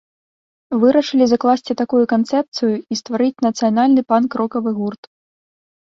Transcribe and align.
Вырашылі 0.83 1.27
закласці 1.33 1.77
такую 1.83 2.01
канцэпцыю 2.15 2.73
і 2.75 2.93
стварыць 3.03 3.39
нацыянальны 3.47 4.01
панк-рокавы 4.11 4.69
гурт. 4.85 5.03